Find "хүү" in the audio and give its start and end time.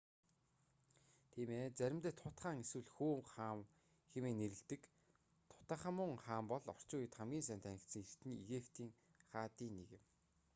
2.95-3.15